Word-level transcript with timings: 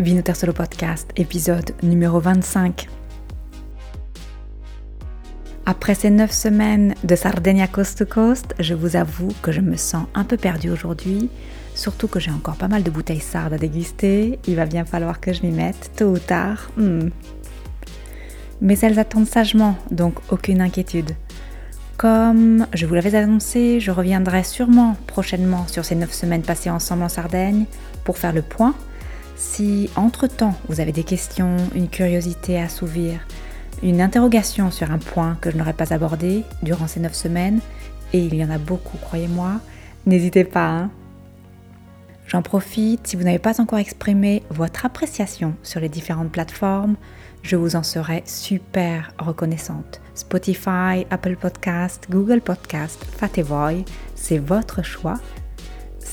Vinoter 0.00 0.34
Solo 0.34 0.52
Podcast, 0.52 1.12
épisode 1.14 1.70
numéro 1.84 2.18
25. 2.18 2.88
Après 5.66 5.94
ces 5.94 6.10
9 6.10 6.32
semaines 6.32 6.96
de 7.04 7.14
Sardaigne 7.14 7.68
coast 7.70 7.98
to 7.98 8.04
coast, 8.04 8.56
je 8.58 8.74
vous 8.74 8.96
avoue 8.96 9.28
que 9.40 9.52
je 9.52 9.60
me 9.60 9.76
sens 9.76 10.06
un 10.16 10.24
peu 10.24 10.36
perdue 10.36 10.70
aujourd'hui, 10.70 11.30
surtout 11.76 12.08
que 12.08 12.18
j'ai 12.18 12.32
encore 12.32 12.56
pas 12.56 12.66
mal 12.66 12.82
de 12.82 12.90
bouteilles 12.90 13.20
sardes 13.20 13.52
à 13.52 13.58
déguster. 13.58 14.40
Il 14.48 14.56
va 14.56 14.66
bien 14.66 14.84
falloir 14.84 15.20
que 15.20 15.32
je 15.32 15.42
m'y 15.42 15.52
mette, 15.52 15.92
tôt 15.94 16.06
ou 16.06 16.18
tard. 16.18 16.70
Hmm. 16.76 17.10
Mais 18.60 18.76
elles 18.80 18.98
attendent 18.98 19.28
sagement, 19.28 19.76
donc 19.92 20.16
aucune 20.28 20.60
inquiétude. 20.60 21.12
Comme 21.96 22.66
je 22.74 22.86
vous 22.86 22.96
l'avais 22.96 23.14
annoncé, 23.14 23.78
je 23.78 23.92
reviendrai 23.92 24.42
sûrement 24.42 24.96
prochainement 25.06 25.68
sur 25.68 25.84
ces 25.84 25.94
9 25.94 26.12
semaines 26.12 26.42
passées 26.42 26.70
ensemble 26.70 27.04
en 27.04 27.08
Sardaigne 27.08 27.66
pour 28.02 28.18
faire 28.18 28.32
le 28.32 28.42
point 28.42 28.74
si 29.36 29.90
entre-temps 29.96 30.54
vous 30.68 30.80
avez 30.80 30.92
des 30.92 31.04
questions, 31.04 31.56
une 31.74 31.88
curiosité 31.88 32.58
à 32.58 32.64
assouvir, 32.64 33.20
une 33.82 34.00
interrogation 34.00 34.70
sur 34.70 34.90
un 34.90 34.98
point 34.98 35.36
que 35.40 35.50
je 35.50 35.56
n'aurais 35.56 35.72
pas 35.72 35.92
abordé 35.92 36.44
durant 36.62 36.86
ces 36.86 37.00
9 37.00 37.14
semaines, 37.14 37.60
et 38.12 38.18
il 38.18 38.34
y 38.34 38.44
en 38.44 38.50
a 38.50 38.58
beaucoup, 38.58 38.96
croyez-moi, 38.98 39.60
n'hésitez 40.06 40.44
pas. 40.44 40.68
Hein. 40.68 40.90
J'en 42.26 42.42
profite, 42.42 43.06
si 43.06 43.16
vous 43.16 43.24
n'avez 43.24 43.38
pas 43.38 43.60
encore 43.60 43.78
exprimé 43.78 44.42
votre 44.50 44.86
appréciation 44.86 45.54
sur 45.62 45.80
les 45.80 45.88
différentes 45.88 46.32
plateformes, 46.32 46.96
je 47.42 47.56
vous 47.56 47.76
en 47.76 47.82
serai 47.82 48.22
super 48.24 49.12
reconnaissante. 49.18 50.00
Spotify, 50.14 51.06
Apple 51.10 51.36
Podcast, 51.36 52.06
Google 52.08 52.40
Podcast, 52.40 53.04
Fatevoy, 53.18 53.84
c'est 54.14 54.38
votre 54.38 54.82
choix 54.82 55.20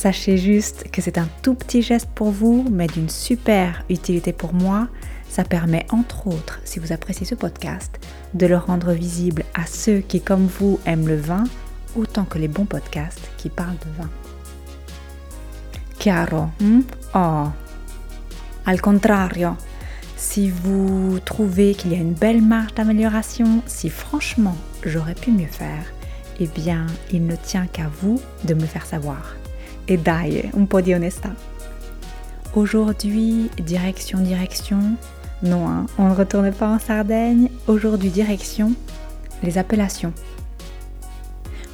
Sachez 0.02 0.36
juste 0.36 0.90
que 0.90 1.00
c'est 1.00 1.20
un 1.20 1.28
tout 1.44 1.54
petit 1.54 1.84
geste 1.84 2.10
pour 2.16 2.32
vous, 2.32 2.66
mais 2.72 2.88
d'une 2.88 3.08
super 3.08 3.84
utilité 3.88 4.34
pour 4.34 4.52
moi. 4.52 4.88
Ça 5.30 5.44
permet 5.44 5.86
entre 5.92 6.26
autres, 6.26 6.60
si 6.64 6.80
vous 6.80 6.92
appréciez 6.92 7.24
ce 7.24 7.36
podcast, 7.36 8.00
de 8.34 8.48
le 8.48 8.58
rendre 8.58 8.94
visible 8.94 9.44
à 9.54 9.68
ceux 9.68 10.00
qui, 10.00 10.20
comme 10.20 10.48
vous, 10.48 10.80
aiment 10.88 11.08
le 11.08 11.18
vin, 11.18 11.44
autant 11.96 12.26
que 12.26 12.40
les 12.40 12.48
bons 12.48 12.66
podcasts 12.66 13.30
qui 13.38 13.50
parlent 13.50 13.78
de 13.78 14.02
vin. 14.02 14.10
Chiaro? 16.00 16.48
Hmm? 16.60 16.82
Oh. 17.14 17.50
Al 18.66 18.82
contrario, 18.82 19.56
si 20.18 20.50
vous 20.50 21.20
trouvez 21.24 21.76
qu'il 21.76 21.92
y 21.92 21.96
a 21.96 22.00
une 22.00 22.14
belle 22.14 22.42
marge 22.42 22.74
d'amélioration, 22.74 23.62
si 23.68 23.92
franchement 23.92 24.58
j'aurais 24.84 25.14
pu 25.14 25.30
mieux 25.30 25.46
faire, 25.46 25.86
eh 26.40 26.48
bien, 26.48 26.88
il 27.12 27.28
ne 27.28 27.36
tient 27.36 27.68
qu'à 27.68 27.88
vous 28.02 28.20
de 28.46 28.56
me 28.56 28.66
faire 28.66 28.88
savoir 28.88 29.36
et 29.92 30.50
un 30.58 30.66
po' 30.66 30.82
di. 30.82 30.94
Aujourd'hui, 32.56 33.50
direction, 33.58 34.20
direction. 34.20 34.80
Non, 35.44 35.68
hein, 35.68 35.86
on 35.98 36.10
ne 36.10 36.16
retourne 36.16 36.52
pas 36.52 36.70
en 36.70 36.80
Sardaigne. 36.80 37.50
Aujourd'hui, 37.68 38.10
direction 38.10 38.74
les 39.44 39.58
appellations. 39.58 40.14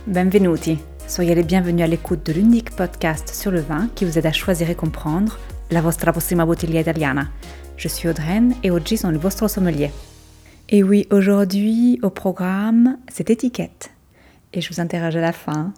Benvenuti. 0.07 0.79
Soyez 1.07 1.35
les 1.35 1.43
bienvenus 1.43 1.83
à 1.83 1.87
l'écoute 1.87 2.25
de 2.25 2.33
l'unique 2.33 2.75
podcast 2.75 3.33
sur 3.33 3.51
le 3.51 3.59
vin 3.59 3.89
qui 3.93 4.05
vous 4.05 4.17
aide 4.17 4.25
à 4.25 4.31
choisir 4.31 4.69
et 4.69 4.75
comprendre 4.75 5.37
la 5.69 5.81
vostra 5.81 6.11
prossima 6.11 6.45
bottiglia 6.45 6.81
italiana. 6.81 7.27
Je 7.75 7.87
suis 7.87 8.09
Audreyne 8.09 8.55
et 8.63 8.71
oggi 8.71 8.97
sono 8.97 9.13
le 9.13 9.19
vostro 9.19 9.47
sommelier. 9.47 9.91
Et 10.69 10.81
oui, 10.81 11.07
aujourd'hui, 11.11 11.99
au 12.01 12.09
programme, 12.09 12.97
cette 13.11 13.29
étiquette. 13.29 13.91
Et 14.53 14.61
je 14.61 14.73
vous 14.73 14.81
interroge 14.81 15.15
à 15.15 15.21
la 15.21 15.33
fin 15.33 15.73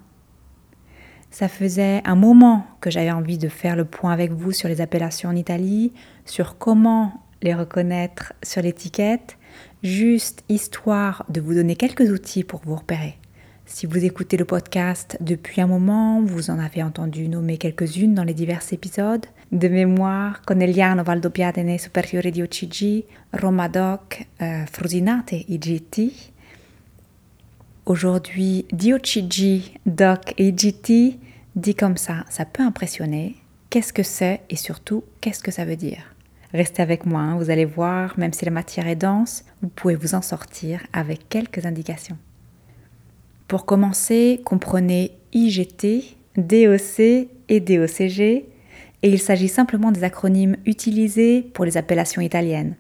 ça 1.31 1.47
faisait 1.47 2.02
un 2.05 2.16
moment 2.16 2.66
que 2.81 2.89
j'avais 2.89 3.11
envie 3.11 3.38
de 3.38 3.49
faire 3.49 3.75
le 3.75 3.85
point 3.85 4.11
avec 4.11 4.31
vous 4.31 4.52
sur 4.52 4.67
les 4.67 4.81
appellations 4.81 5.30
en 5.30 5.35
Italie, 5.35 5.94
sur 6.25 6.58
comment 6.58 7.13
les 7.41 7.53
reconnaître 7.53 8.33
sur 8.44 8.61
l'étiquette, 8.61 9.38
juste 9.83 10.44
histoire 10.50 11.25
de 11.29 11.41
vous 11.41 11.53
donner 11.53 11.75
quelques 11.75 12.09
outils 12.09 12.44
pour 12.44 12.62
vous 12.66 12.75
repérer. 12.75 13.18
Si 13.66 13.85
vous 13.85 14.03
écoutez 14.03 14.35
le 14.35 14.45
podcast 14.45 15.16
depuis 15.22 15.62
un 15.62 15.68
moment, 15.68 16.22
vous 16.22 16.50
en 16.50 16.57
avez 16.57 16.81
entendu 16.81 17.29
nommer 17.29 17.57
quelques-unes 17.57 18.16
dans 18.16 18.23
les 18.23 18.34
divers 18.34 18.63
épisodes. 18.72 19.25
De 19.51 19.68
mémoire, 19.68 20.41
Conegliano 20.41 21.03
Valdobbiadene 21.03 21.78
Superiore 21.78 22.31
di 22.31 22.41
OCG, 22.41 23.06
Romadoc 23.39 24.25
euh, 24.41 24.66
Frusinate 24.66 25.34
IGT, 25.47 26.12
Aujourd'hui, 27.89 28.67
DOCG, 28.72 29.79
Doc 29.88 30.35
et 30.38 30.50
IGT, 30.50 31.17
dit 31.55 31.73
comme 31.73 31.97
ça, 31.97 32.23
ça 32.29 32.45
peut 32.45 32.61
impressionner. 32.61 33.38
Qu'est-ce 33.72 33.94
que 33.94 34.03
c'est 34.03 34.41
et 34.51 34.55
surtout, 34.55 35.03
qu'est-ce 35.22 35.41
que 35.41 35.50
ça 35.50 35.66
veut 35.66 35.75
dire? 35.75 36.03
Restez 36.53 36.83
avec 36.83 37.07
moi, 37.07 37.22
hein, 37.22 37.38
vous 37.38 37.50
allez 37.50 37.66
voir, 37.66 38.13
même 38.19 38.31
si 38.31 38.45
la 38.45 38.51
matière 38.51 38.85
est 38.85 38.95
dense, 38.95 39.44
vous 39.63 39.69
pouvez 39.69 39.95
vous 39.95 40.13
en 40.13 40.22
sortir 40.22 40.81
avec 40.94 41.29
quelques 41.29 41.66
indications. 41.66 42.19
Pour 43.47 43.66
commencer, 43.66 44.39
comprenez 44.45 45.17
IGT, 45.33 46.16
DOC 46.38 47.00
et 47.50 47.59
DOCG, 47.59 48.21
et 48.21 48.45
il 49.01 49.19
s'agit 49.19 49.50
simplement 49.50 49.91
des 49.91 50.03
acronymes 50.03 50.57
utilisés 50.67 51.41
pour 51.41 51.66
les 51.66 51.75
appellations 51.75 52.21
italiennes. 52.21 52.75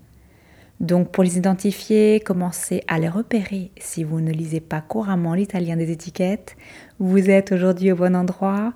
Donc 0.79 1.11
pour 1.11 1.23
les 1.23 1.37
identifier, 1.37 2.21
commencez 2.21 2.83
à 2.87 2.99
les 2.99 3.09
repérer 3.09 3.71
si 3.77 4.03
vous 4.03 4.21
ne 4.21 4.31
lisez 4.31 4.61
pas 4.61 4.81
couramment 4.81 5.33
l'italien 5.33 5.75
des 5.75 5.91
étiquettes. 5.91 6.55
Vous 6.99 7.29
êtes 7.29 7.51
aujourd'hui 7.51 7.91
au 7.91 7.95
bon 7.95 8.15
endroit 8.15 8.73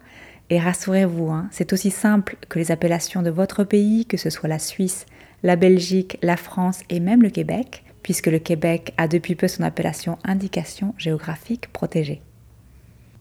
et 0.49 0.59
rassurez-vous, 0.59 1.29
hein, 1.29 1.47
c'est 1.51 1.71
aussi 1.71 1.91
simple 1.91 2.35
que 2.49 2.59
les 2.59 2.71
appellations 2.71 3.21
de 3.21 3.29
votre 3.29 3.63
pays, 3.63 4.05
que 4.05 4.17
ce 4.17 4.29
soit 4.29 4.49
la 4.49 4.59
Suisse, 4.59 5.05
la 5.41 5.55
Belgique, 5.55 6.17
la 6.21 6.35
France 6.35 6.81
et 6.89 6.99
même 6.99 7.21
le 7.21 7.29
Québec, 7.29 7.85
puisque 8.01 8.27
le 8.27 8.39
Québec 8.39 8.93
a 8.97 9.07
depuis 9.07 9.35
peu 9.35 9.47
son 9.47 9.63
appellation 9.63 10.17
indication 10.25 10.93
géographique 10.97 11.71
protégée. 11.71 12.21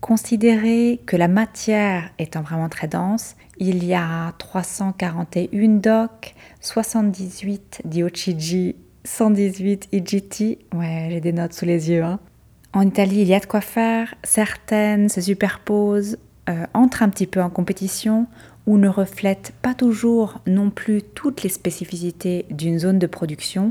Considérez 0.02 1.00
que 1.06 1.16
la 1.16 1.28
matière 1.28 2.10
étant 2.18 2.42
vraiment 2.42 2.68
très 2.68 2.88
dense, 2.88 3.36
il 3.58 3.84
y 3.84 3.94
a 3.94 4.32
341 4.36 5.78
DOC, 5.78 6.34
78 6.60 7.82
DOCG, 7.84 8.74
118 9.04 9.88
IGT. 9.92 10.58
Ouais, 10.74 11.06
j'ai 11.08 11.20
des 11.20 11.32
notes 11.32 11.52
sous 11.52 11.66
les 11.66 11.88
yeux. 11.88 12.02
Hein. 12.02 12.18
En 12.72 12.82
Italie, 12.82 13.20
il 13.20 13.28
y 13.28 13.34
a 13.34 13.38
de 13.38 13.46
quoi 13.46 13.60
faire. 13.60 14.16
Certaines 14.24 15.08
se 15.08 15.20
superposent, 15.20 16.18
euh, 16.48 16.66
entrent 16.74 17.04
un 17.04 17.08
petit 17.08 17.28
peu 17.28 17.40
en 17.40 17.48
compétition 17.48 18.26
ou 18.66 18.78
ne 18.78 18.88
reflètent 18.88 19.54
pas 19.62 19.74
toujours 19.74 20.40
non 20.48 20.70
plus 20.70 21.02
toutes 21.02 21.44
les 21.44 21.48
spécificités 21.48 22.44
d'une 22.50 22.80
zone 22.80 22.98
de 22.98 23.06
production. 23.06 23.70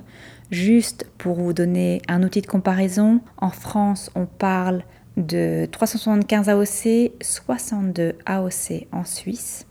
Juste 0.49 1.05
pour 1.17 1.35
vous 1.35 1.51
donner 1.51 2.01
un 2.07 2.23
outil 2.23 2.39
de 2.39 2.47
comparaison, 2.47 3.19
en 3.35 3.49
France, 3.49 4.11
on 4.15 4.25
parle 4.25 4.85
de 5.17 5.67
375 5.71 6.49
AOC, 6.49 7.11
62 7.21 8.15
AOC 8.25 8.87
en 8.91 9.03
Suisse. 9.03 9.65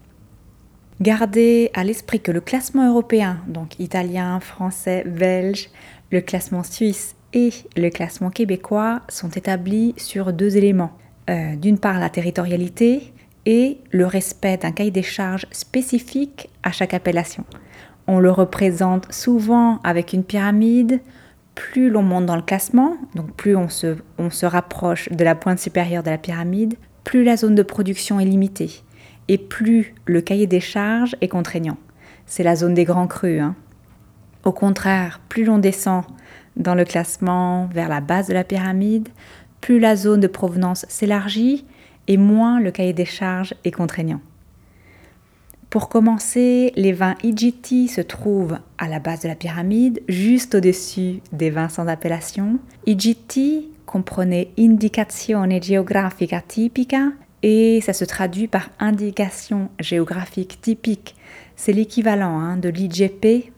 Gardez 1.00 1.70
à 1.74 1.82
l'esprit 1.82 2.20
que 2.20 2.30
le 2.30 2.40
classement 2.40 2.88
européen, 2.88 3.40
donc 3.48 3.80
italien, 3.80 4.38
français, 4.40 5.04
belge, 5.06 5.70
le 6.10 6.20
classement 6.20 6.62
suisse 6.62 7.16
et 7.32 7.50
le 7.76 7.88
classement 7.88 8.30
québécois 8.30 9.00
sont 9.08 9.30
établis 9.30 9.94
sur 9.96 10.32
deux 10.32 10.56
éléments. 10.56 10.92
Euh, 11.30 11.54
d'une 11.56 11.78
part 11.78 12.00
la 12.00 12.10
territorialité 12.10 13.12
et 13.46 13.78
le 13.92 14.04
respect 14.04 14.56
d'un 14.56 14.72
cahier 14.72 14.90
des 14.90 15.02
charges 15.02 15.46
spécifique 15.52 16.50
à 16.62 16.72
chaque 16.72 16.92
appellation. 16.92 17.44
On 18.06 18.18
le 18.18 18.30
représente 18.30 19.12
souvent 19.12 19.80
avec 19.84 20.12
une 20.12 20.24
pyramide 20.24 21.00
plus 21.60 21.90
l'on 21.90 22.02
monte 22.02 22.24
dans 22.24 22.36
le 22.36 22.42
classement, 22.42 22.96
donc 23.14 23.32
plus 23.34 23.54
on 23.54 23.68
se, 23.68 24.46
rapproche 24.46 25.10
de 25.10 25.22
la 25.22 25.34
pointe 25.34 25.58
supérieure 25.58 26.02
de 26.02 26.08
la 26.08 26.16
pyramide, 26.16 26.74
plus 27.04 27.22
la 27.22 27.36
zone 27.36 27.54
de 27.54 27.62
production 27.62 28.18
est 28.18 28.24
limitée 28.24 28.82
et 29.28 29.36
plus 29.36 29.94
le 30.06 30.22
cahier 30.22 30.46
des 30.46 30.60
charges 30.60 31.16
est 31.20 31.28
contraignant. 31.28 31.76
C'est 32.24 32.42
la 32.42 32.56
zone 32.56 32.72
des 32.72 32.84
grands 32.84 33.06
crus. 33.06 33.42
Hein. 33.42 33.54
Au 34.44 34.52
contraire, 34.52 35.20
plus 35.28 35.44
l'on 35.44 35.58
descend 35.58 36.04
dans 36.56 36.74
le 36.74 36.86
classement 36.86 37.66
vers 37.66 37.90
la 37.90 38.00
base 38.00 38.28
de 38.28 38.32
la 38.32 38.42
pyramide, 38.44 39.10
plus 39.60 39.80
la 39.80 39.96
zone 39.96 40.20
de 40.20 40.28
provenance 40.28 40.86
s'élargit 40.88 41.66
et 42.08 42.16
moins 42.16 42.58
le 42.58 42.70
cahier 42.70 42.94
des 42.94 43.04
charges 43.04 43.54
est 43.64 43.70
contraignant. 43.70 44.22
Pour 45.70 45.88
commencer, 45.88 46.72
les 46.74 46.92
vins 46.92 47.14
IGT 47.22 47.86
se 47.86 48.00
trouvent 48.00 48.58
à 48.76 48.88
la 48.88 48.98
base 48.98 49.20
de 49.20 49.28
la 49.28 49.36
pyramide, 49.36 50.02
juste 50.08 50.56
au-dessus 50.56 51.20
des 51.30 51.50
vins 51.50 51.68
sans 51.68 51.86
appellation. 51.86 52.58
IGT 52.86 53.68
comprenait 53.86 54.50
Indicazione 54.58 55.62
Geografica 55.62 56.40
Tipica 56.40 57.12
et 57.44 57.80
ça 57.82 57.92
se 57.92 58.04
traduit 58.04 58.48
par 58.48 58.70
indication 58.80 59.70
géographique 59.78 60.60
typique. 60.60 61.14
C'est 61.54 61.72
l'équivalent 61.72 62.40
hein, 62.40 62.56
de 62.56 62.68
l'IGP, 62.68 63.52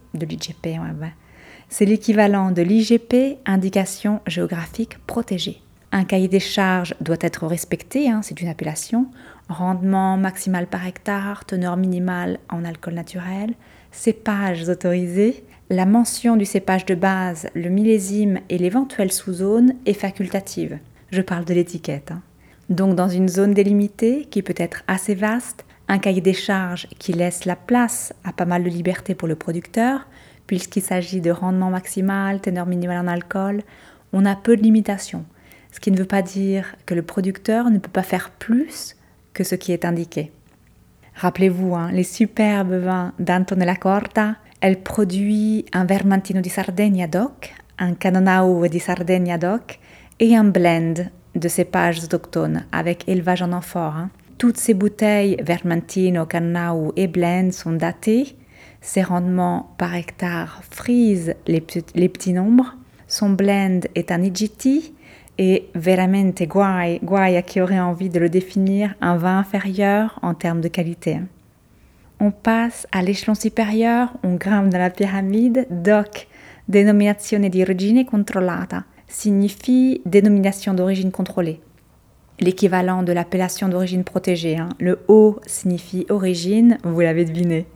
c'est 1.71 1.87
l'équivalent 1.87 2.51
de 2.51 2.61
l'IGP, 2.61 3.39
indication 3.47 4.21
géographique 4.27 4.99
protégée. 5.07 5.63
Un 5.93 6.05
cahier 6.05 6.29
des 6.29 6.41
charges 6.41 6.95
doit 7.01 7.17
être 7.21 7.47
respecté, 7.47 8.11
hein, 8.11 8.21
c'est 8.23 8.43
une 8.43 8.49
appellation, 8.49 9.07
rendement 9.53 10.17
maximal 10.17 10.67
par 10.67 10.87
hectare, 10.87 11.45
teneur 11.45 11.77
minimale 11.77 12.39
en 12.49 12.65
alcool 12.65 12.95
naturel, 12.95 13.55
cépages 13.91 14.69
autorisés, 14.69 15.45
la 15.71 15.87
mention 15.87 16.37
du 16.37 16.45
cépage 16.45 16.85
de 16.85 16.95
base, 16.95 17.49
le 17.55 17.69
millésime 17.69 18.41
et 18.49 18.59
l'éventuelle 18.59 19.13
sous-zone 19.13 19.75
est 19.87 19.95
facultative. 19.95 20.79
Je 21.11 21.23
parle 21.23 21.45
de 21.45 21.55
l'étiquette. 21.55 22.13
Hein. 22.13 22.23
Donc 22.69 22.95
dans 22.97 23.09
une 23.09 23.29
zone 23.29 23.55
délimitée 23.55 24.27
qui 24.31 24.43
peut 24.43 24.55
être 24.57 24.83
assez 24.87 25.15
vaste, 25.15 25.65
un 25.89 25.99
cahier 25.99 26.21
des 26.21 26.33
charges 26.33 26.89
qui 26.99 27.13
laisse 27.13 27.45
la 27.45 27.57
place 27.57 28.13
à 28.25 28.33
pas 28.33 28.45
mal 28.45 28.65
de 28.65 28.71
liberté 28.71 29.15
pour 29.15 29.29
le 29.29 29.35
producteur, 29.35 30.07
puisqu'il 30.47 30.83
s'agit 30.83 31.21
de 31.21 31.31
rendement 31.31 31.71
maximal, 31.71 32.41
teneur 32.41 32.67
minimale 32.67 33.05
en 33.05 33.09
alcool, 33.09 33.63
on 34.13 34.25
a 34.27 34.37
peu 34.37 34.57
de 34.57 34.63
limitations. 34.63 35.25
Ce 35.71 35.81
qui 35.81 35.91
ne 35.91 35.99
veut 35.99 36.05
pas 36.05 36.23
dire 36.23 36.77
que 36.87 36.95
le 36.95 37.03
producteur 37.03 37.71
ne 37.71 37.79
peut 37.79 37.91
pas 37.91 38.03
faire 38.03 38.31
plus 38.31 38.97
que 39.33 39.45
ce 39.45 39.55
qui 39.55 39.73
est 39.73 39.85
indiqué. 39.85 40.33
Rappelez-vous, 41.15 41.75
hein, 41.75 41.91
les 41.93 42.05
superbes 42.05 42.75
vins 42.75 43.13
d'Antonella 43.19 43.77
Corta, 43.77 44.37
elle 44.61 44.81
produit 44.81 45.67
un 45.73 45.85
Vermentino 45.85 46.41
di 46.41 46.49
Sardegna 46.49 47.07
DOC, 47.07 47.53
un 47.79 47.95
Canonau 47.95 48.67
di 48.69 48.79
Sardegna 48.79 49.37
DOC 49.37 49.79
et 50.21 50.37
un 50.37 50.45
blend 50.45 51.11
de 51.35 51.49
cépages 51.49 52.05
autochtones 52.05 52.65
avec 52.73 53.09
élevage 53.09 53.43
en 53.43 53.53
amphore. 53.53 53.97
Hein. 53.97 54.11
Toutes 54.39 54.57
ces 54.57 54.75
bouteilles 54.75 55.37
Vermentino, 55.43 56.27
Canonau 56.27 56.93
et 56.97 57.09
blend 57.09 57.51
sont 57.53 57.73
datées. 57.73 58.37
Ses 58.81 59.03
rendements 59.03 59.75
par 59.79 59.95
hectare 59.95 60.63
frisent 60.71 61.35
les, 61.47 61.61
petits 61.61 62.33
nombres. 62.33 62.75
Son 63.07 63.31
blend 63.31 63.81
est 63.95 64.11
un 64.11 64.23
IGT 64.23 64.95
et 65.45 65.69
veramente 65.75 66.47
guai, 66.47 67.01
guai 67.03 67.37
à 67.37 67.43
qui 67.43 67.61
aurait 67.61 67.81
envie 67.81 68.11
de 68.11 68.21
le 68.21 68.29
définir, 68.29 68.95
un 69.01 69.17
vin 69.17 69.39
inférieur 69.39 70.21
en 70.23 70.35
termes 70.35 70.61
de 70.61 70.69
qualité. 70.69 71.19
On 72.21 72.31
passe 72.31 72.87
à 72.93 73.03
l'échelon 73.03 73.35
supérieur, 73.35 74.13
on 74.23 74.37
grimpe 74.37 74.69
dans 74.69 74.79
la 74.79 74.91
pyramide, 74.91 75.67
DOC, 75.69 76.29
Denominazione 76.69 77.49
di 77.49 77.61
origine 77.61 78.05
controllata, 78.05 78.85
signifie 79.09 80.01
dénomination 80.07 80.75
d'origine 80.75 81.11
contrôlée. 81.11 81.61
L'équivalent 82.39 83.03
de 83.03 83.13
l'appellation 83.13 83.69
d'origine 83.69 84.05
protégée. 84.05 84.59
Hein. 84.59 84.69
Le 84.79 85.01
O 85.09 85.41
signifie 85.45 86.07
origine, 86.09 86.79
vous 86.85 87.01
l'avez 87.01 87.25
deviné. 87.25 87.67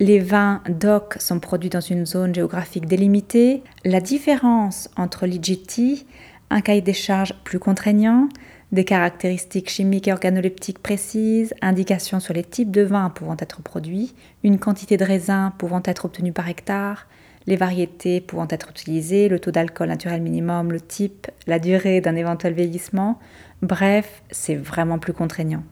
Les 0.00 0.18
vins 0.18 0.62
DOC 0.68 1.14
sont 1.20 1.38
produits 1.38 1.70
dans 1.70 1.80
une 1.80 2.06
zone 2.06 2.34
géographique 2.34 2.86
délimitée. 2.86 3.62
La 3.84 4.00
différence 4.00 4.90
entre 4.96 5.26
l'IGT 5.26 6.04
un 6.52 6.60
cahier 6.60 6.82
des 6.82 6.92
charges 6.92 7.34
plus 7.44 7.58
contraignant, 7.58 8.28
des 8.72 8.84
caractéristiques 8.84 9.70
chimiques 9.70 10.08
et 10.08 10.12
organoleptiques 10.12 10.78
précises, 10.78 11.54
indications 11.60 12.20
sur 12.20 12.34
les 12.34 12.44
types 12.44 12.70
de 12.70 12.82
vins 12.82 13.10
pouvant 13.10 13.36
être 13.38 13.62
produits, 13.62 14.14
une 14.44 14.58
quantité 14.58 14.96
de 14.96 15.04
raisin 15.04 15.52
pouvant 15.58 15.82
être 15.84 16.04
obtenue 16.04 16.32
par 16.32 16.48
hectare, 16.48 17.06
les 17.46 17.56
variétés 17.56 18.20
pouvant 18.20 18.46
être 18.48 18.70
utilisées, 18.70 19.28
le 19.28 19.40
taux 19.40 19.50
d'alcool 19.50 19.88
naturel 19.88 20.22
minimum, 20.22 20.72
le 20.72 20.80
type, 20.80 21.26
la 21.46 21.58
durée 21.58 22.00
d'un 22.00 22.16
éventuel 22.16 22.54
vieillissement. 22.54 23.18
Bref, 23.62 24.22
c'est 24.30 24.54
vraiment 24.54 24.98
plus 24.98 25.12
contraignant. 25.12 25.62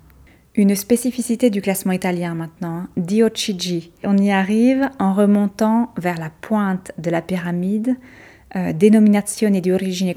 Une 0.56 0.74
spécificité 0.74 1.48
du 1.48 1.62
classement 1.62 1.92
italien 1.92 2.34
maintenant, 2.34 2.86
DOCG. 2.96 3.92
On 4.02 4.18
y 4.18 4.32
arrive 4.32 4.90
en 4.98 5.14
remontant 5.14 5.92
vers 5.96 6.18
la 6.18 6.30
pointe 6.40 6.90
de 6.98 7.08
la 7.08 7.22
pyramide 7.22 7.96
euh, 8.56 8.72
dénominazione 8.72 9.60
di 9.60 9.70
origine 9.70 10.14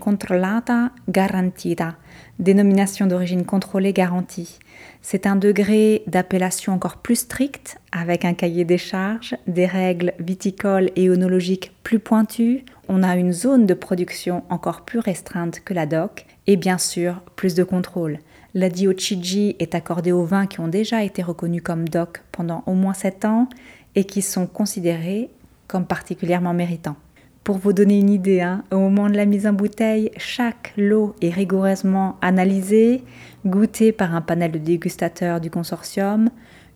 dénomination 2.39 3.05
d'origine 3.05 3.45
contrôlée 3.45 3.93
garantie. 3.93 4.57
C'est 5.01 5.27
un 5.27 5.35
degré 5.35 6.03
d'appellation 6.07 6.73
encore 6.73 6.97
plus 6.97 7.17
strict, 7.17 7.79
avec 7.91 8.25
un 8.25 8.33
cahier 8.33 8.65
des 8.65 8.77
charges, 8.77 9.35
des 9.47 9.65
règles 9.65 10.13
viticoles 10.19 10.89
et 10.95 11.09
œnologiques 11.09 11.73
plus 11.83 11.99
pointues. 11.99 12.63
On 12.89 13.03
a 13.03 13.15
une 13.17 13.33
zone 13.33 13.65
de 13.65 13.73
production 13.73 14.43
encore 14.49 14.81
plus 14.81 14.99
restreinte 14.99 15.59
que 15.63 15.73
la 15.73 15.85
DOC 15.85 16.25
et 16.47 16.55
bien 16.55 16.77
sûr 16.77 17.21
plus 17.35 17.53
de 17.53 17.63
contrôle. 17.63 18.19
La 18.55 18.69
DOCG 18.69 19.55
est 19.59 19.75
accordée 19.75 20.11
aux 20.11 20.25
vins 20.25 20.47
qui 20.47 20.59
ont 20.59 20.67
déjà 20.67 21.03
été 21.03 21.21
reconnus 21.21 21.63
comme 21.63 21.87
DOC 21.87 22.23
pendant 22.31 22.63
au 22.65 22.73
moins 22.73 22.93
7 22.93 23.25
ans 23.25 23.47
et 23.95 24.05
qui 24.05 24.21
sont 24.21 24.47
considérés 24.47 25.29
comme 25.67 25.85
particulièrement 25.85 26.53
méritants. 26.53 26.95
Pour 27.43 27.57
vous 27.57 27.73
donner 27.73 27.99
une 27.99 28.09
idée, 28.09 28.39
hein, 28.39 28.63
au 28.71 28.77
moment 28.77 29.09
de 29.09 29.17
la 29.17 29.25
mise 29.25 29.45
en 29.45 29.51
bouteille, 29.51 30.11
chaque 30.15 30.73
lot 30.77 31.13
est 31.21 31.29
rigoureusement 31.29 32.15
analysé, 32.21 33.03
goûté 33.45 33.91
par 33.91 34.15
un 34.15 34.21
panel 34.21 34.51
de 34.51 34.59
dégustateurs 34.59 35.41
du 35.41 35.49
consortium. 35.49 36.29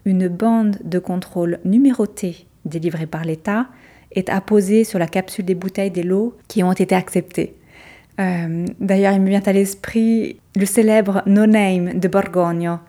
Une 0.03 0.27
bande 0.27 0.77
de 0.83 0.99
contrôle 0.99 1.59
numérotée 1.63 2.47
délivrée 2.65 3.05
par 3.05 3.23
l'État 3.23 3.67
est 4.11 4.29
apposée 4.29 4.83
sur 4.83 4.99
la 4.99 5.07
capsule 5.07 5.45
des 5.45 5.55
bouteilles 5.55 5.91
des 5.91 6.03
lots 6.03 6.35
qui 6.49 6.63
ont 6.63 6.73
été 6.73 6.95
acceptés. 6.95 7.55
Euh, 8.19 8.65
d'ailleurs, 8.81 9.13
il 9.13 9.21
me 9.21 9.29
vient 9.29 9.43
à 9.45 9.53
l'esprit 9.53 10.37
le 10.57 10.65
célèbre 10.65 11.23
No 11.27 11.45
Name 11.45 11.97
de 11.97 12.07
Borgogno. 12.09 12.79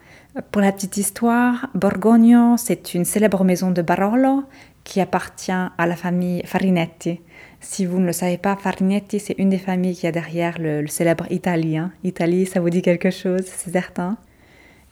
Pour 0.53 0.63
la 0.63 0.73
petite 0.73 0.97
histoire, 0.97 1.69
Borgogno, 1.75 2.57
c'est 2.57 2.95
une 2.95 3.05
célèbre 3.05 3.45
maison 3.45 3.71
de 3.71 3.83
Barolo 3.83 4.45
qui 4.89 5.03
appartient 5.03 5.53
à 5.53 5.87
la 5.87 5.97
famille 5.97 6.43
Farinetti. 6.47 7.21
Si 7.61 7.85
vous 7.85 8.01
ne 8.01 8.07
le 8.07 8.13
savez 8.13 8.39
pas, 8.39 8.57
Farinetti, 8.57 9.21
c'est 9.21 9.35
une 9.39 9.51
des 9.51 9.59
familles 9.59 9.95
qui 9.95 10.07
a 10.07 10.13
derrière 10.13 10.59
le, 10.59 10.87
célèbre 10.87 11.31
italien. 11.31 11.93
Italie, 12.05 12.47
ça 12.47 12.59
vous 12.61 12.71
dit 12.71 12.81
quelque 12.81 13.11
chose, 13.11 13.45
c'est 13.45 13.71
certain? 13.71 14.17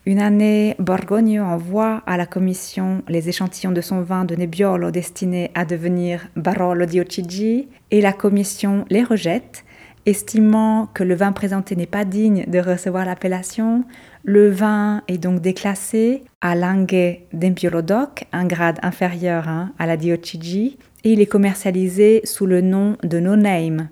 Une 0.04 0.20
année, 0.20 0.76
Borgogno 0.78 1.42
envoie 1.42 2.02
à 2.06 2.18
la 2.18 2.26
commission 2.26 3.02
les 3.08 3.30
échantillons 3.30 3.72
de 3.72 3.80
son 3.80 4.02
vin 4.02 4.26
de 4.26 4.36
Nebbiolo 4.36 4.90
destiné 4.90 5.50
à 5.54 5.64
devenir 5.64 6.28
Barolo 6.36 6.84
di 6.84 7.00
Ocigi 7.00 7.68
et 7.90 8.02
la 8.02 8.12
commission 8.12 8.84
les 8.90 9.02
rejette, 9.02 9.64
estimant 10.06 10.88
que 10.94 11.02
le 11.02 11.14
vin 11.14 11.32
présenté 11.32 11.76
n'est 11.76 11.86
pas 11.86 12.04
digne 12.04 12.44
de 12.46 12.58
recevoir 12.58 13.04
l'appellation. 13.04 13.84
Le 14.24 14.48
vin 14.48 15.02
est 15.08 15.18
donc 15.18 15.40
déclassé 15.40 16.22
à 16.40 16.54
Langue 16.54 17.18
d'Empiolo 17.32 17.82
Doc, 17.82 18.24
un 18.32 18.46
grade 18.46 18.78
inférieur 18.82 19.48
hein, 19.48 19.72
à 19.78 19.86
la 19.86 19.96
Diocigi, 19.96 20.78
et 21.04 21.12
il 21.12 21.20
est 21.20 21.26
commercialisé 21.26 22.22
sous 22.24 22.46
le 22.46 22.60
nom 22.60 22.96
de 23.02 23.20
No 23.20 23.36
Name, 23.36 23.88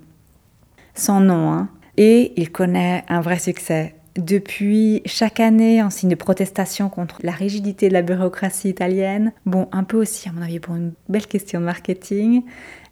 sans 0.94 1.20
nom, 1.20 1.52
hein. 1.52 1.68
et 1.96 2.32
il 2.36 2.50
connaît 2.50 3.04
un 3.08 3.20
vrai 3.20 3.38
succès. 3.38 3.94
Depuis 4.16 5.02
chaque 5.06 5.40
année, 5.40 5.82
en 5.82 5.90
signe 5.90 6.10
de 6.10 6.14
protestation 6.14 6.88
contre 6.88 7.18
la 7.24 7.32
rigidité 7.32 7.88
de 7.88 7.92
la 7.92 8.02
bureaucratie 8.02 8.68
italienne, 8.68 9.32
bon, 9.44 9.66
un 9.72 9.82
peu 9.82 9.96
aussi, 9.96 10.28
à 10.28 10.32
mon 10.32 10.42
avis, 10.42 10.60
pour 10.60 10.76
une 10.76 10.92
belle 11.08 11.26
question 11.26 11.58
de 11.58 11.64
marketing, 11.64 12.42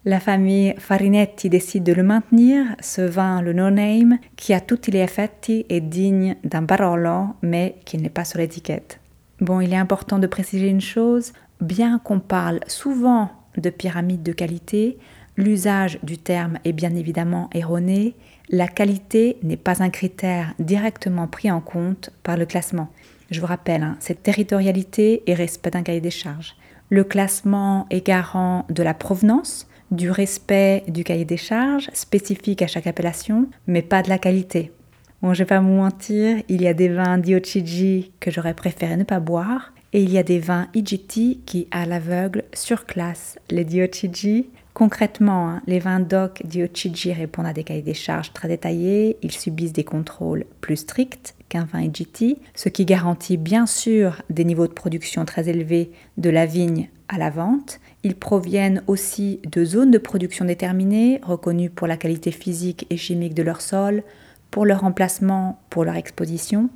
la 0.05 0.19
famille 0.19 0.75
Farinetti 0.79 1.49
décide 1.49 1.85
de 1.85 1.93
le 1.93 2.03
maintenir, 2.03 2.65
ce 2.81 3.03
vin, 3.03 3.41
le 3.41 3.53
No 3.53 3.71
Name, 3.71 4.19
qui 4.37 4.53
a 4.53 4.61
tutti 4.61 4.91
les 4.91 5.01
effetti 5.01 5.65
est 5.69 5.81
digne 5.81 6.37
d'un 6.43 6.63
Barolo, 6.63 7.29
mais 7.43 7.77
qui 7.85 7.99
n'est 7.99 8.11
pas 8.11 8.25
sur 8.25 8.39
l'étiquette. 8.39 8.99
Bon, 9.41 9.61
il 9.61 9.73
est 9.73 9.77
important 9.77 10.19
de 10.19 10.27
préciser 10.27 10.69
une 10.69 10.81
chose, 10.81 11.33
bien 11.61 11.99
qu'on 11.99 12.21
parle 12.21 12.61
souvent 12.67 13.31
de 13.57 13.71
pyramide 13.71 14.23
de 14.23 14.33
qualité, 14.33 14.99
l'usage 15.37 15.99
du 16.03 16.19
terme 16.19 16.59
est 16.65 16.73
bien 16.73 16.95
évidemment 16.95 17.49
erroné, 17.55 18.17
la 18.49 18.67
qualité 18.67 19.39
n'est 19.43 19.57
pas 19.57 19.83
un 19.83 19.91
critère 19.91 20.53
directement 20.59 21.29
pris 21.29 21.51
en 21.51 21.61
compte 21.61 22.11
par 22.23 22.37
le 22.37 22.45
classement. 22.45 22.89
Je 23.31 23.41
vous 23.41 23.47
rappelle, 23.47 23.83
hein, 23.83 23.97
c'est 24.01 24.23
territorialité 24.23 25.23
et 25.27 25.35
respect 25.35 25.71
d'un 25.71 25.83
cahier 25.83 26.01
des 26.01 26.11
charges. 26.11 26.57
Le 26.91 27.05
classement 27.05 27.87
est 27.91 28.05
garant 28.07 28.67
de 28.69 28.83
la 28.83 28.95
provenance, 28.95 29.69
du 29.93 30.11
respect 30.11 30.83
du 30.89 31.05
cahier 31.05 31.25
des 31.25 31.37
charges 31.37 31.91
spécifique 31.93 32.63
à 32.63 32.67
chaque 32.67 32.89
appellation, 32.89 33.47
mais 33.67 33.83
pas 33.83 34.03
de 34.03 34.09
la 34.09 34.19
qualité. 34.19 34.73
Bon, 35.21 35.35
je 35.35 35.41
vais 35.41 35.47
pas 35.47 35.61
vous 35.61 35.69
mentir, 35.69 36.43
il 36.49 36.63
y 36.63 36.67
a 36.67 36.75
des 36.75 36.89
vins 36.89 37.19
d'Iochiji 37.19 38.11
que 38.19 38.33
j'aurais 38.33 38.55
préféré 38.55 38.97
ne 38.97 39.05
pas 39.05 39.21
boire, 39.21 39.73
et 39.93 40.03
il 40.03 40.11
y 40.11 40.19
a 40.19 40.23
des 40.23 40.41
vins 40.41 40.67
IGT 40.75 41.43
qui, 41.47 41.69
à 41.71 41.87
l'aveugle, 41.87 42.45
surclassent 42.53 43.39
les 43.51 43.65
Diochiji. 43.65 44.49
Concrètement, 44.83 45.49
hein, 45.49 45.63
les 45.69 45.79
vins 45.79 46.01
DOC 46.01 46.45
Diochiji 46.45 47.13
répondent 47.13 47.47
à 47.47 47.53
des 47.53 47.63
cahiers 47.63 47.83
des 47.83 47.95
charges 47.95 48.33
très 48.33 48.49
détaillés, 48.49 49.17
ils 49.23 49.31
subissent 49.31 49.73
des 49.73 49.85
contrôles 49.85 50.45
plus 50.61 50.75
stricts 50.75 51.37
qu'un 51.49 51.67
vin 51.67 51.83
IGT, 51.83 52.39
ce 52.57 52.69
qui 52.69 52.85
garantit 52.85 53.37
bien 53.37 53.67
sûr 53.67 54.23
des 54.29 54.45
niveaux 54.45 54.67
de 54.67 54.73
production 54.73 55.25
très 55.25 55.49
élevés 55.49 55.93
de 56.17 56.31
la 56.31 56.47
vigne 56.47 56.89
à 57.07 57.17
la 57.17 57.31
vente. 57.31 57.79
Ils 58.03 58.17
proviennent 58.17 58.83
aussi 58.89 59.39
de 59.49 59.65
zones 59.65 59.93
de 59.93 59.99
production 59.99 60.47
déterminées, 60.47 61.21
reconnues 61.23 61.71
pour 61.71 61.87
la 61.87 61.97
qualité 61.97 62.33
physique 62.33 62.89
et 62.91 62.97
chimique 62.97 63.35
de 63.35 63.45
leur 63.45 63.61
sol, 63.61 64.03
pour 64.51 64.67
leur 64.67 64.83
emplacement, 64.83 65.61
pour 65.71 65.85
leur 65.85 65.95
exposition. 65.95 66.71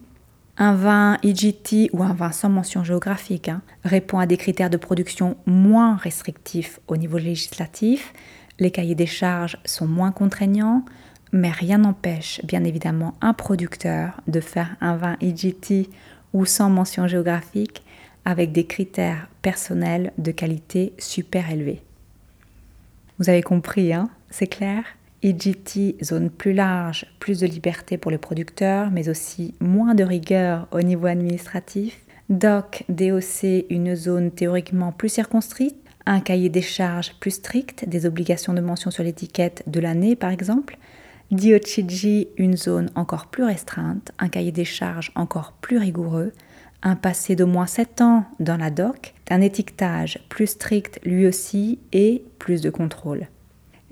Un 0.58 0.74
vin 0.74 1.18
IGT 1.22 1.90
ou 1.92 2.02
un 2.02 2.14
vin 2.14 2.32
sans 2.32 2.48
mention 2.48 2.82
géographique 2.82 3.50
hein, 3.50 3.60
répond 3.84 4.18
à 4.18 4.26
des 4.26 4.38
critères 4.38 4.70
de 4.70 4.78
production 4.78 5.36
moins 5.44 5.96
restrictifs 5.96 6.80
au 6.88 6.96
niveau 6.96 7.18
législatif. 7.18 8.14
Les 8.58 8.70
cahiers 8.70 8.94
des 8.94 9.06
charges 9.06 9.58
sont 9.66 9.86
moins 9.86 10.12
contraignants, 10.12 10.82
mais 11.30 11.50
rien 11.50 11.78
n'empêche 11.78 12.40
bien 12.44 12.64
évidemment 12.64 13.14
un 13.20 13.34
producteur 13.34 14.20
de 14.28 14.40
faire 14.40 14.76
un 14.80 14.96
vin 14.96 15.16
IGT 15.20 15.90
ou 16.32 16.46
sans 16.46 16.70
mention 16.70 17.06
géographique 17.06 17.82
avec 18.24 18.52
des 18.52 18.64
critères 18.64 19.28
personnels 19.42 20.12
de 20.16 20.30
qualité 20.30 20.94
super 20.98 21.50
élevés. 21.50 21.82
Vous 23.18 23.28
avez 23.28 23.42
compris, 23.42 23.92
hein 23.92 24.08
C'est 24.30 24.46
clair? 24.46 24.84
EGT, 25.26 25.96
zone 26.04 26.30
plus 26.30 26.52
large, 26.52 27.04
plus 27.18 27.40
de 27.40 27.48
liberté 27.48 27.98
pour 27.98 28.12
les 28.12 28.18
producteurs, 28.18 28.92
mais 28.92 29.08
aussi 29.08 29.54
moins 29.58 29.96
de 29.96 30.04
rigueur 30.04 30.68
au 30.70 30.80
niveau 30.82 31.06
administratif. 31.06 31.98
DOC, 32.28 32.84
DOC, 32.88 33.66
une 33.68 33.96
zone 33.96 34.30
théoriquement 34.30 34.92
plus 34.92 35.08
circonscrite, 35.08 35.74
un 36.06 36.20
cahier 36.20 36.48
des 36.48 36.62
charges 36.62 37.16
plus 37.18 37.32
strict, 37.32 37.88
des 37.88 38.06
obligations 38.06 38.54
de 38.54 38.60
mention 38.60 38.92
sur 38.92 39.02
l'étiquette 39.02 39.64
de 39.66 39.80
l'année 39.80 40.14
par 40.14 40.30
exemple. 40.30 40.78
DOCG, 41.32 42.28
une 42.36 42.56
zone 42.56 42.90
encore 42.94 43.26
plus 43.26 43.42
restreinte, 43.42 44.12
un 44.20 44.28
cahier 44.28 44.52
des 44.52 44.64
charges 44.64 45.10
encore 45.16 45.54
plus 45.60 45.78
rigoureux, 45.78 46.32
un 46.84 46.94
passé 46.94 47.34
d'au 47.34 47.48
moins 47.48 47.66
7 47.66 48.00
ans 48.00 48.26
dans 48.38 48.56
la 48.56 48.70
DOC, 48.70 49.12
un 49.30 49.40
étiquetage 49.40 50.20
plus 50.28 50.46
strict 50.46 51.00
lui 51.04 51.26
aussi 51.26 51.80
et 51.92 52.22
plus 52.38 52.60
de 52.60 52.70
contrôle. 52.70 53.26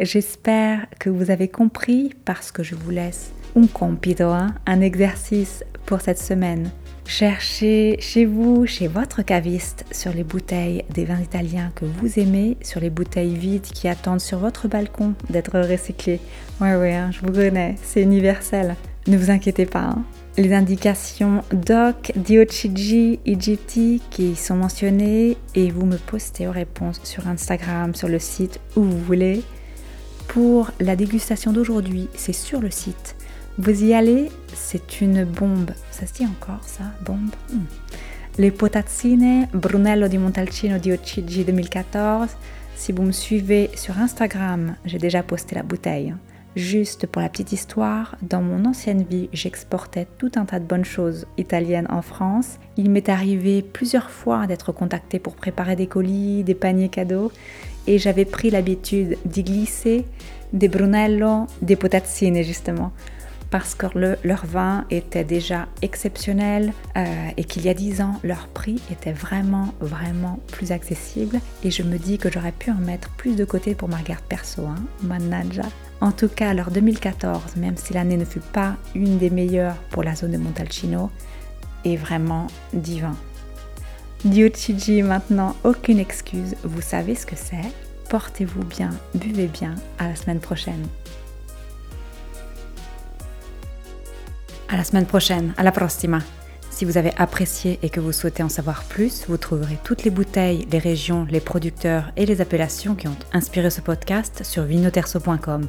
J'espère 0.00 0.88
que 0.98 1.08
vous 1.08 1.30
avez 1.30 1.46
compris 1.46 2.14
parce 2.24 2.50
que 2.50 2.64
je 2.64 2.74
vous 2.74 2.90
laisse 2.90 3.30
un 3.54 3.68
compito, 3.68 4.24
hein, 4.24 4.52
un 4.66 4.80
exercice 4.80 5.62
pour 5.86 6.00
cette 6.00 6.18
semaine. 6.18 6.72
Cherchez 7.06 7.98
chez 8.00 8.24
vous, 8.24 8.66
chez 8.66 8.88
votre 8.88 9.22
caviste, 9.22 9.84
sur 9.92 10.12
les 10.12 10.24
bouteilles 10.24 10.84
des 10.92 11.04
vins 11.04 11.20
italiens 11.20 11.70
que 11.76 11.84
vous 11.84 12.18
aimez, 12.18 12.56
sur 12.60 12.80
les 12.80 12.90
bouteilles 12.90 13.36
vides 13.36 13.62
qui 13.62 13.86
attendent 13.86 14.20
sur 14.20 14.38
votre 14.38 14.66
balcon 14.66 15.14
d'être 15.30 15.60
recyclées. 15.60 16.18
Ouais, 16.60 16.74
ouais, 16.74 16.94
hein, 16.94 17.10
je 17.12 17.20
vous 17.20 17.32
connais, 17.32 17.76
c'est 17.80 18.02
universel. 18.02 18.74
Ne 19.06 19.16
vous 19.16 19.30
inquiétez 19.30 19.66
pas. 19.66 19.90
Hein. 19.90 20.02
Les 20.36 20.54
indications 20.54 21.44
DOC, 21.52 22.10
DOCG, 22.16 23.20
EGT 23.26 24.00
qui 24.10 24.34
sont 24.34 24.56
mentionnées 24.56 25.36
et 25.54 25.70
vous 25.70 25.86
me 25.86 25.98
postez 25.98 26.48
aux 26.48 26.52
réponses 26.52 27.00
sur 27.04 27.28
Instagram, 27.28 27.94
sur 27.94 28.08
le 28.08 28.18
site 28.18 28.58
où 28.74 28.82
vous 28.82 28.98
voulez. 28.98 29.44
Pour 30.34 30.72
la 30.80 30.96
dégustation 30.96 31.52
d'aujourd'hui, 31.52 32.08
c'est 32.16 32.32
sur 32.32 32.60
le 32.60 32.68
site. 32.68 33.14
Vous 33.56 33.84
y 33.84 33.94
allez, 33.94 34.32
c'est 34.52 35.00
une 35.00 35.22
bombe. 35.22 35.70
Ça 35.92 36.08
se 36.08 36.12
dit 36.12 36.26
encore 36.26 36.64
ça 36.64 36.82
Bombe? 37.04 37.30
Hmm. 37.52 37.60
Les 38.38 38.50
potazzine 38.50 39.46
Brunello 39.52 40.08
di 40.08 40.18
Montalcino 40.18 40.78
di 40.78 40.90
OCG 40.90 41.44
2014. 41.44 42.30
Si 42.74 42.90
vous 42.90 43.04
me 43.04 43.12
suivez 43.12 43.70
sur 43.76 43.96
Instagram, 43.96 44.74
j'ai 44.84 44.98
déjà 44.98 45.22
posté 45.22 45.54
la 45.54 45.62
bouteille. 45.62 46.16
Juste 46.56 47.06
pour 47.06 47.22
la 47.22 47.28
petite 47.28 47.52
histoire, 47.52 48.16
dans 48.22 48.42
mon 48.42 48.64
ancienne 48.64 49.04
vie, 49.08 49.28
j'exportais 49.32 50.08
tout 50.18 50.32
un 50.34 50.46
tas 50.46 50.58
de 50.58 50.64
bonnes 50.64 50.84
choses 50.84 51.26
italiennes 51.36 51.88
en 51.90 52.02
France. 52.02 52.58
Il 52.76 52.90
m'est 52.90 53.08
arrivé 53.08 53.62
plusieurs 53.62 54.10
fois 54.10 54.48
d'être 54.48 54.72
contactée 54.72 55.20
pour 55.20 55.36
préparer 55.36 55.76
des 55.76 55.86
colis, 55.86 56.42
des 56.42 56.54
paniers 56.54 56.88
cadeaux, 56.88 57.30
et 57.86 57.98
j'avais 57.98 58.24
pris 58.24 58.50
l'habitude 58.50 59.18
d'y 59.24 59.42
glisser 59.42 60.04
des 60.52 60.68
Brunello, 60.68 61.46
des 61.62 61.76
potazzine 61.76 62.42
justement 62.42 62.92
parce 63.54 63.76
que 63.76 63.86
leur 64.24 64.46
vin 64.46 64.84
était 64.90 65.22
déjà 65.22 65.68
exceptionnel 65.80 66.72
euh, 66.96 67.04
et 67.36 67.44
qu'il 67.44 67.64
y 67.64 67.68
a 67.68 67.74
10 67.74 68.00
ans, 68.00 68.18
leur 68.24 68.48
prix 68.48 68.82
était 68.90 69.12
vraiment, 69.12 69.72
vraiment 69.78 70.40
plus 70.50 70.72
accessible. 70.72 71.38
Et 71.62 71.70
je 71.70 71.84
me 71.84 71.96
dis 71.96 72.18
que 72.18 72.28
j'aurais 72.28 72.50
pu 72.50 72.72
en 72.72 72.78
mettre 72.78 73.10
plus 73.10 73.36
de 73.36 73.44
côté 73.44 73.76
pour 73.76 73.88
ma 73.88 74.02
garde 74.02 74.24
perso, 74.24 74.62
hein. 74.62 74.74
En 76.00 76.10
tout 76.10 76.26
cas, 76.26 76.52
leur 76.52 76.72
2014, 76.72 77.54
même 77.56 77.76
si 77.76 77.92
l'année 77.92 78.16
ne 78.16 78.24
fut 78.24 78.40
pas 78.40 78.74
une 78.96 79.18
des 79.18 79.30
meilleures 79.30 79.76
pour 79.90 80.02
la 80.02 80.16
zone 80.16 80.32
de 80.32 80.38
Montalcino, 80.38 81.12
est 81.84 81.94
vraiment 81.94 82.48
divin. 82.72 83.14
Diocigi 84.24 85.02
maintenant, 85.02 85.54
aucune 85.64 85.98
excuse, 85.98 86.56
vous 86.64 86.80
savez 86.80 87.14
ce 87.14 87.26
que 87.26 87.36
c'est. 87.36 87.60
Portez-vous 88.08 88.64
bien, 88.64 88.88
buvez 89.14 89.48
bien, 89.48 89.74
à 89.98 90.08
la 90.08 90.16
semaine 90.16 90.40
prochaine. 90.40 90.86
À 94.70 94.78
la 94.78 94.84
semaine 94.84 95.04
prochaine, 95.04 95.52
à 95.58 95.62
la 95.62 95.72
prossima. 95.72 96.20
Si 96.70 96.86
vous 96.86 96.96
avez 96.96 97.12
apprécié 97.18 97.78
et 97.82 97.90
que 97.90 98.00
vous 98.00 98.12
souhaitez 98.12 98.42
en 98.42 98.48
savoir 98.48 98.84
plus, 98.84 99.26
vous 99.28 99.36
trouverez 99.36 99.78
toutes 99.84 100.04
les 100.04 100.10
bouteilles, 100.10 100.66
les 100.72 100.78
régions, 100.78 101.26
les 101.30 101.40
producteurs 101.40 102.10
et 102.16 102.24
les 102.24 102.40
appellations 102.40 102.94
qui 102.94 103.08
ont 103.08 103.16
inspiré 103.34 103.68
ce 103.68 103.82
podcast 103.82 104.42
sur 104.42 104.62
vinoterso.com. 104.62 105.68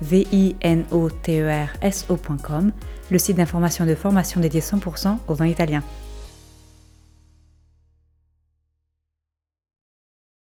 V-I-N-O-T-E-R-S-O.com, 0.00 0.62
le 3.10 3.18
site 3.18 3.36
d'information 3.36 3.84
de 3.84 3.94
formation 3.94 4.40
dédié 4.40 4.62
100% 4.62 5.18
au 5.28 5.34
vin 5.34 5.46
italien. 5.46 5.82